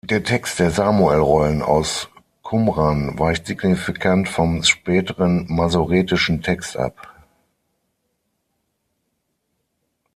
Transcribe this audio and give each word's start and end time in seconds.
Der 0.03 0.23
Text 0.23 0.57
der 0.57 0.71
Samuel-Rollen 0.71 1.61
aus 1.61 2.09
Qumran 2.41 3.19
weicht 3.19 3.45
signifikant 3.45 4.27
vom 4.27 4.63
späteren 4.63 5.45
masoretischen 5.47 6.41
Text 6.41 6.75
ab. 6.75 7.15